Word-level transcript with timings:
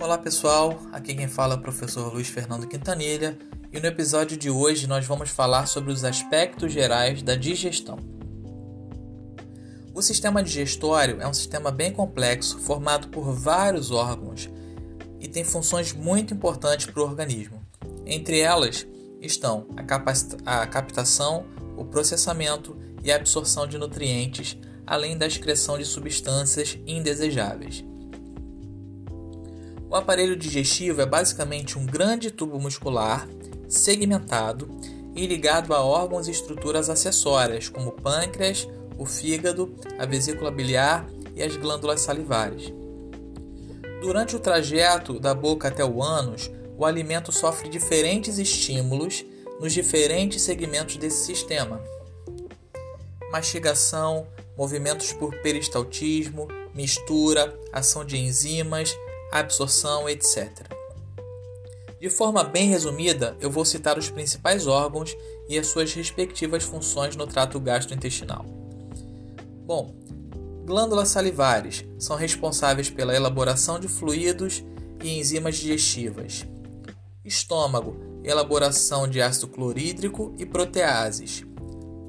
Olá 0.00 0.16
pessoal, 0.16 0.80
aqui 0.92 1.12
quem 1.12 1.26
fala 1.26 1.54
é 1.54 1.56
o 1.56 1.60
professor 1.60 2.12
Luiz 2.12 2.28
Fernando 2.28 2.68
Quintanilha 2.68 3.36
e 3.72 3.80
no 3.80 3.86
episódio 3.86 4.36
de 4.36 4.48
hoje 4.48 4.86
nós 4.86 5.04
vamos 5.04 5.28
falar 5.28 5.66
sobre 5.66 5.92
os 5.92 6.04
aspectos 6.04 6.72
gerais 6.72 7.20
da 7.20 7.34
digestão. 7.34 7.98
O 9.92 10.00
sistema 10.00 10.40
digestório 10.40 11.20
é 11.20 11.26
um 11.26 11.34
sistema 11.34 11.72
bem 11.72 11.92
complexo 11.92 12.60
formado 12.60 13.08
por 13.08 13.32
vários 13.32 13.90
órgãos 13.90 14.48
e 15.18 15.26
tem 15.26 15.42
funções 15.42 15.92
muito 15.92 16.32
importantes 16.32 16.86
para 16.86 17.02
o 17.02 17.04
organismo. 17.04 17.60
Entre 18.06 18.38
elas 18.38 18.86
estão 19.20 19.66
a, 19.76 20.62
a 20.62 20.66
captação, 20.68 21.44
o 21.76 21.84
processamento 21.84 22.78
e 23.02 23.10
a 23.10 23.16
absorção 23.16 23.66
de 23.66 23.76
nutrientes, 23.76 24.56
além 24.86 25.18
da 25.18 25.26
excreção 25.26 25.76
de 25.76 25.84
substâncias 25.84 26.78
indesejáveis. 26.86 27.84
O 29.90 29.96
aparelho 29.96 30.36
digestivo 30.36 31.00
é 31.00 31.06
basicamente 31.06 31.78
um 31.78 31.86
grande 31.86 32.30
tubo 32.30 32.60
muscular 32.60 33.26
segmentado 33.66 34.68
e 35.14 35.26
ligado 35.26 35.74
a 35.74 35.82
órgãos 35.82 36.28
e 36.28 36.30
estruturas 36.30 36.90
acessórias, 36.90 37.68
como 37.68 37.88
o 37.88 37.92
pâncreas, 37.92 38.68
o 38.98 39.06
fígado, 39.06 39.74
a 39.98 40.04
vesícula 40.04 40.50
biliar 40.50 41.06
e 41.34 41.42
as 41.42 41.56
glândulas 41.56 42.02
salivares. 42.02 42.72
Durante 44.02 44.36
o 44.36 44.38
trajeto 44.38 45.18
da 45.18 45.34
boca 45.34 45.68
até 45.68 45.84
o 45.84 46.02
ânus, 46.02 46.50
o 46.76 46.84
alimento 46.84 47.32
sofre 47.32 47.68
diferentes 47.68 48.38
estímulos 48.38 49.24
nos 49.58 49.72
diferentes 49.72 50.42
segmentos 50.42 50.96
desse 50.98 51.24
sistema. 51.24 51.82
Mastigação, 53.32 54.26
movimentos 54.56 55.12
por 55.12 55.34
peristaltismo, 55.42 56.46
mistura, 56.74 57.58
ação 57.72 58.04
de 58.04 58.16
enzimas, 58.16 58.96
absorção, 59.32 60.08
etc. 60.08 60.78
De 62.00 62.08
forma 62.08 62.44
bem 62.44 62.68
resumida, 62.68 63.36
eu 63.40 63.50
vou 63.50 63.64
citar 63.64 63.98
os 63.98 64.08
principais 64.08 64.66
órgãos 64.66 65.16
e 65.48 65.58
as 65.58 65.66
suas 65.66 65.92
respectivas 65.92 66.62
funções 66.62 67.16
no 67.16 67.26
trato 67.26 67.58
gastrointestinal. 67.58 68.44
Bom, 69.66 69.94
glândulas 70.64 71.08
salivares 71.08 71.84
são 71.98 72.16
responsáveis 72.16 72.88
pela 72.88 73.14
elaboração 73.14 73.80
de 73.80 73.88
fluidos 73.88 74.64
e 75.02 75.18
enzimas 75.18 75.56
digestivas. 75.56 76.46
Estômago, 77.24 77.96
elaboração 78.22 79.08
de 79.08 79.20
ácido 79.20 79.48
clorídrico 79.48 80.34
e 80.38 80.46
proteases. 80.46 81.44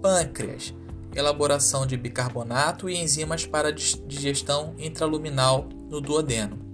Pâncreas, 0.01 0.73
elaboração 1.15 1.85
de 1.85 1.97
bicarbonato 1.97 2.87
e 2.89 2.95
enzimas 2.95 3.45
para 3.45 3.73
digestão 3.73 4.75
intraluminal 4.77 5.67
no 5.89 5.99
duodeno. 5.99 6.68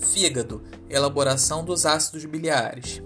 Fígado, 0.00 0.62
elaboração 0.88 1.64
dos 1.64 1.86
ácidos 1.86 2.24
biliares. 2.24 3.02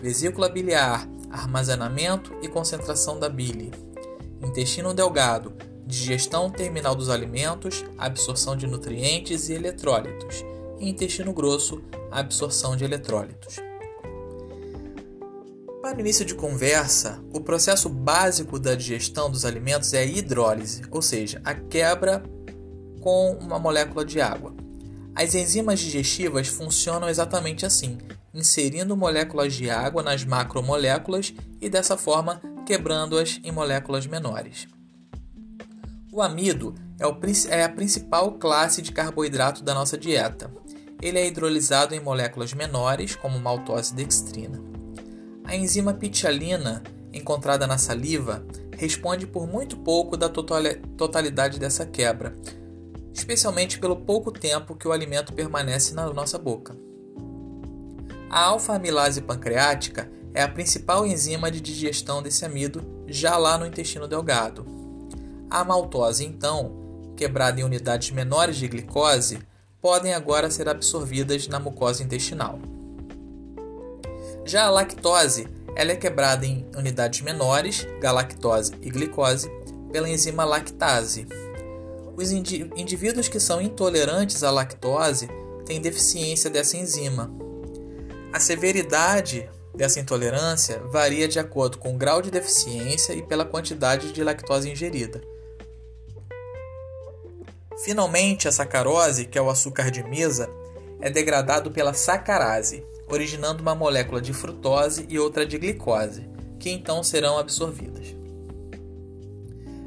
Vesícula 0.00 0.48
biliar, 0.48 1.08
armazenamento 1.30 2.34
e 2.42 2.48
concentração 2.48 3.18
da 3.18 3.28
bile. 3.28 3.72
Intestino 4.42 4.94
delgado, 4.94 5.52
digestão 5.86 6.50
terminal 6.50 6.94
dos 6.94 7.08
alimentos, 7.10 7.84
absorção 7.98 8.56
de 8.56 8.66
nutrientes 8.66 9.48
e 9.48 9.54
eletrólitos. 9.54 10.44
E 10.78 10.88
intestino 10.88 11.32
grosso, 11.32 11.82
absorção 12.10 12.76
de 12.76 12.84
eletrólitos. 12.84 13.56
Para 15.82 15.96
o 15.96 16.00
início 16.00 16.24
de 16.24 16.34
conversa, 16.34 17.22
o 17.32 17.40
processo 17.40 17.88
básico 17.88 18.58
da 18.58 18.74
digestão 18.74 19.30
dos 19.30 19.44
alimentos 19.44 19.92
é 19.92 20.00
a 20.00 20.04
hidrólise, 20.04 20.82
ou 20.90 21.02
seja, 21.02 21.40
a 21.44 21.54
quebra 21.54 22.22
com 23.00 23.32
uma 23.40 23.58
molécula 23.58 24.04
de 24.04 24.20
água. 24.20 24.54
As 25.14 25.34
enzimas 25.34 25.80
digestivas 25.80 26.48
funcionam 26.48 27.08
exatamente 27.08 27.66
assim, 27.66 27.98
inserindo 28.32 28.96
moléculas 28.96 29.54
de 29.54 29.68
água 29.68 30.02
nas 30.02 30.24
macromoléculas 30.24 31.34
e 31.60 31.68
dessa 31.68 31.96
forma 31.96 32.40
quebrando-as 32.64 33.40
em 33.42 33.50
moléculas 33.50 34.06
menores. 34.06 34.68
O 36.12 36.22
amido 36.22 36.74
é, 36.98 37.58
é, 37.58 37.64
a 37.64 37.68
principal 37.68 38.32
classe 38.32 38.82
de 38.82 38.92
carboidrato 38.92 39.62
da 39.62 39.72
nossa 39.72 39.96
dieta. 39.96 40.52
Ele 41.00 41.18
é 41.18 41.26
hidrolisado 41.26 41.94
em 41.94 42.00
moléculas 42.00 42.52
menores, 42.52 43.14
como 43.16 43.40
maltose 43.40 43.92
e 43.92 43.96
dextrina. 43.96 44.60
A 45.44 45.56
enzima 45.56 45.94
pitialina, 45.94 46.82
encontrada 47.12 47.66
na 47.66 47.78
saliva, 47.78 48.44
responde 48.76 49.26
por 49.26 49.46
muito 49.46 49.76
pouco 49.78 50.16
da 50.16 50.28
totalidade 50.28 51.58
dessa 51.58 51.86
quebra, 51.86 52.36
especialmente 53.20 53.78
pelo 53.78 53.96
pouco 53.96 54.32
tempo 54.32 54.74
que 54.74 54.88
o 54.88 54.92
alimento 54.92 55.32
permanece 55.32 55.94
na 55.94 56.10
nossa 56.12 56.38
boca. 56.38 56.74
A 58.30 58.44
alfa-amilase 58.46 59.20
pancreática 59.20 60.10
é 60.32 60.42
a 60.42 60.48
principal 60.48 61.06
enzima 61.06 61.50
de 61.50 61.60
digestão 61.60 62.22
desse 62.22 62.44
amido 62.44 62.82
já 63.06 63.36
lá 63.36 63.58
no 63.58 63.66
intestino 63.66 64.08
delgado. 64.08 64.64
A 65.50 65.64
maltose, 65.64 66.24
então, 66.24 67.12
quebrada 67.16 67.60
em 67.60 67.64
unidades 67.64 68.10
menores 68.10 68.56
de 68.56 68.68
glicose, 68.68 69.40
podem 69.80 70.14
agora 70.14 70.50
ser 70.50 70.68
absorvidas 70.68 71.48
na 71.48 71.58
mucosa 71.58 72.02
intestinal. 72.02 72.58
Já 74.44 74.66
a 74.66 74.70
lactose, 74.70 75.48
ela 75.76 75.92
é 75.92 75.96
quebrada 75.96 76.46
em 76.46 76.66
unidades 76.76 77.20
menores, 77.20 77.86
galactose 78.00 78.72
e 78.80 78.90
glicose, 78.90 79.50
pela 79.92 80.08
enzima 80.08 80.44
lactase, 80.44 81.26
os 82.20 82.30
indivíduos 82.30 83.28
que 83.28 83.40
são 83.40 83.60
intolerantes 83.60 84.42
à 84.42 84.50
lactose 84.50 85.28
têm 85.64 85.80
deficiência 85.80 86.50
dessa 86.50 86.76
enzima. 86.76 87.30
A 88.32 88.38
severidade 88.38 89.48
dessa 89.74 90.00
intolerância 90.00 90.80
varia 90.90 91.26
de 91.26 91.38
acordo 91.38 91.78
com 91.78 91.94
o 91.94 91.96
grau 91.96 92.20
de 92.20 92.30
deficiência 92.30 93.12
e 93.14 93.22
pela 93.22 93.44
quantidade 93.44 94.12
de 94.12 94.22
lactose 94.22 94.70
ingerida. 94.70 95.20
Finalmente, 97.84 98.46
a 98.46 98.52
sacarose, 98.52 99.24
que 99.24 99.38
é 99.38 99.42
o 99.42 99.48
açúcar 99.48 99.90
de 99.90 100.02
mesa, 100.02 100.50
é 101.00 101.08
degradado 101.08 101.70
pela 101.70 101.94
sacarase, 101.94 102.84
originando 103.08 103.62
uma 103.62 103.74
molécula 103.74 104.20
de 104.20 104.34
frutose 104.34 105.06
e 105.08 105.18
outra 105.18 105.46
de 105.46 105.56
glicose, 105.56 106.28
que 106.58 106.68
então 106.68 107.02
serão 107.02 107.38
absorvidas. 107.38 108.14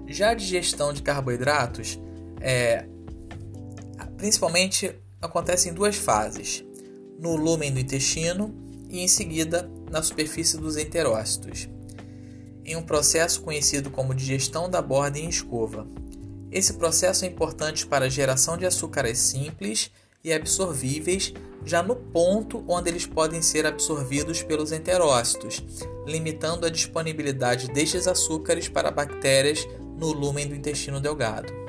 Já 0.07 0.31
a 0.31 0.33
digestão 0.33 0.91
de 0.91 1.03
carboidratos 1.03 1.99
é, 2.43 2.85
principalmente 4.17 4.93
acontece 5.21 5.69
em 5.69 5.73
duas 5.73 5.95
fases: 5.95 6.63
no 7.17 7.35
lúmen 7.37 7.71
do 7.71 7.79
intestino 7.79 8.53
e 8.89 8.99
em 8.99 9.07
seguida 9.07 9.71
na 9.89 10.03
superfície 10.03 10.57
dos 10.57 10.75
enterócitos, 10.75 11.69
em 12.65 12.75
um 12.75 12.83
processo 12.83 13.41
conhecido 13.41 13.89
como 13.89 14.13
digestão 14.13 14.69
da 14.69 14.81
borda 14.81 15.17
em 15.17 15.29
escova. 15.29 15.87
Esse 16.51 16.73
processo 16.73 17.25
é 17.25 17.27
importante 17.27 17.87
para 17.87 18.05
a 18.05 18.09
geração 18.09 18.57
de 18.57 18.65
açúcares 18.65 19.17
simples 19.17 19.89
e 20.23 20.31
absorvíveis, 20.31 21.33
já 21.65 21.81
no 21.81 21.95
ponto 21.95 22.63
onde 22.67 22.89
eles 22.89 23.05
podem 23.05 23.41
ser 23.41 23.65
absorvidos 23.65 24.43
pelos 24.43 24.71
enterócitos, 24.71 25.63
limitando 26.05 26.65
a 26.65 26.69
disponibilidade 26.69 27.69
destes 27.69 28.07
açúcares 28.07 28.67
para 28.67 28.91
bactérias 28.91 29.65
no 29.97 30.11
lúmen 30.11 30.47
do 30.47 30.55
intestino 30.55 30.99
delgado. 30.99 31.62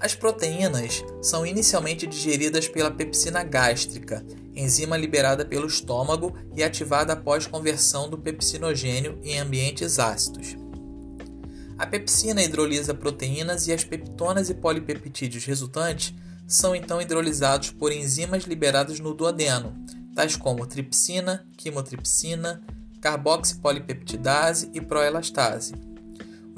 As 0.00 0.14
proteínas 0.14 1.04
são 1.20 1.44
inicialmente 1.44 2.06
digeridas 2.06 2.66
pela 2.66 2.90
pepsina 2.90 3.44
gástrica, 3.44 4.24
enzima 4.56 4.96
liberada 4.96 5.44
pelo 5.44 5.66
estômago 5.66 6.34
e 6.56 6.62
ativada 6.62 7.12
após 7.12 7.46
conversão 7.46 8.08
do 8.08 8.16
pepsinogênio 8.16 9.20
em 9.22 9.38
ambientes 9.38 9.98
ácidos. 9.98 10.56
A 11.76 11.86
pepsina 11.86 12.42
hidrolisa 12.42 12.94
proteínas 12.94 13.66
e 13.68 13.72
as 13.74 13.84
peptonas 13.84 14.48
e 14.48 14.54
polipeptídeos 14.54 15.44
resultantes 15.44 16.14
são 16.48 16.74
então 16.74 17.00
hidrolisados 17.00 17.70
por 17.70 17.92
enzimas 17.92 18.44
liberadas 18.44 18.98
no 19.00 19.12
duodeno, 19.12 19.74
tais 20.14 20.34
como 20.34 20.66
tripsina, 20.66 21.46
quimotripsina, 21.58 22.62
carboxipolipeptidase 23.02 24.70
e 24.72 24.80
proelastase. 24.80 25.89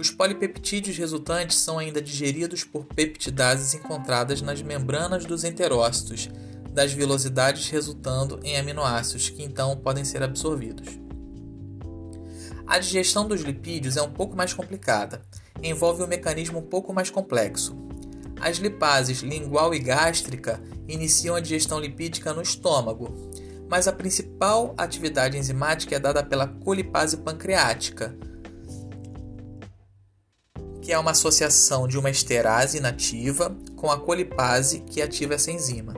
Os 0.02 0.10
polipeptídeos 0.10 0.98
resultantes 0.98 1.58
são 1.58 1.78
ainda 1.78 2.02
digeridos 2.02 2.64
por 2.64 2.84
peptidases 2.86 3.72
encontradas 3.72 4.42
nas 4.42 4.60
membranas 4.60 5.24
dos 5.24 5.44
enterócitos, 5.44 6.28
das 6.72 6.92
velocidades 6.92 7.68
resultando 7.68 8.40
em 8.42 8.56
aminoácidos 8.56 9.28
que 9.28 9.44
então 9.44 9.76
podem 9.76 10.04
ser 10.04 10.20
absorvidos. 10.20 10.88
A 12.66 12.80
digestão 12.80 13.28
dos 13.28 13.42
lipídios 13.42 13.96
é 13.96 14.02
um 14.02 14.10
pouco 14.10 14.36
mais 14.36 14.52
complicada, 14.52 15.22
envolve 15.62 16.02
um 16.02 16.08
mecanismo 16.08 16.58
um 16.58 16.66
pouco 16.66 16.92
mais 16.92 17.08
complexo. 17.08 17.72
As 18.40 18.56
lipases 18.56 19.20
lingual 19.20 19.72
e 19.72 19.78
gástrica 19.78 20.60
iniciam 20.88 21.36
a 21.36 21.40
digestão 21.40 21.78
lipídica 21.78 22.34
no 22.34 22.42
estômago, 22.42 23.30
mas 23.68 23.86
a 23.86 23.92
principal 23.92 24.74
atividade 24.76 25.38
enzimática 25.38 25.94
é 25.94 26.00
dada 26.00 26.24
pela 26.24 26.48
colipase 26.48 27.18
pancreática, 27.18 28.18
que 30.82 30.92
é 30.92 30.98
uma 30.98 31.12
associação 31.12 31.86
de 31.86 31.96
uma 31.96 32.10
esterase 32.10 32.76
inativa 32.76 33.56
com 33.76 33.90
a 33.90 33.98
colipase 33.98 34.80
que 34.80 35.00
ativa 35.00 35.34
essa 35.34 35.52
enzima. 35.52 35.94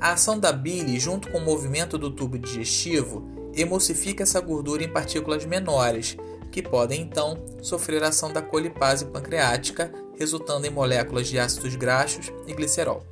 A 0.00 0.14
ação 0.14 0.38
da 0.38 0.52
bile, 0.52 0.98
junto 0.98 1.30
com 1.30 1.38
o 1.38 1.44
movimento 1.44 1.96
do 1.96 2.10
tubo 2.10 2.36
digestivo, 2.36 3.24
emulsifica 3.54 4.24
essa 4.24 4.40
gordura 4.40 4.82
em 4.82 4.92
partículas 4.92 5.44
menores, 5.44 6.16
que 6.50 6.60
podem 6.60 7.00
então 7.00 7.38
sofrer 7.62 8.02
a 8.02 8.08
ação 8.08 8.32
da 8.32 8.42
colipase 8.42 9.06
pancreática, 9.06 9.92
resultando 10.18 10.66
em 10.66 10.70
moléculas 10.70 11.28
de 11.28 11.38
ácidos 11.38 11.76
graxos 11.76 12.32
e 12.46 12.52
glicerol. 12.52 13.04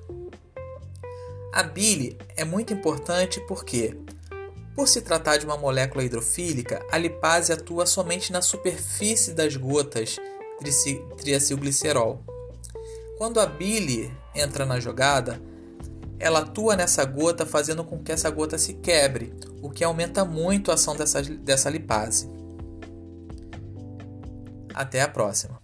A 1.53 1.63
bile 1.63 2.19
é 2.37 2.45
muito 2.45 2.73
importante 2.73 3.41
porque, 3.47 3.97
por 4.75 4.89
se 4.89 5.01
tratar 5.01 5.37
de 5.37 5.47
uma 5.47 5.57
molécula 5.57 6.03
hidrofílica, 6.03 6.85
a 6.91 6.99
lipase 6.99 7.53
atua 7.53 7.87
somente 7.87 8.33
na 8.33 8.43
superfície 8.43 9.33
das 9.33 9.57
gotas 9.57 10.17
triacilglicerol. 11.17 12.23
Quando 13.19 13.41
a 13.41 13.47
bile 13.47 14.13
entra 14.35 14.65
na 14.65 14.79
jogada, 14.79 15.41
ela 16.19 16.41
atua 16.41 16.77
nessa 16.77 17.05
gota 17.05 17.45
fazendo 17.47 17.83
com 17.83 17.99
que 17.99 18.13
essa 18.13 18.31
gota 18.31 18.59
se 18.59 18.75
quebre, 18.75 19.35
o 19.63 19.71
que 19.71 19.83
aumenta 19.83 20.25
muito 20.25 20.71
a 20.71 20.75
ação 20.75 20.95
dessa, 20.95 21.23
dessa 21.23 21.71
lipase. 21.71 22.29
Até 24.75 25.03
a 25.03 25.09
próxima! 25.09 25.60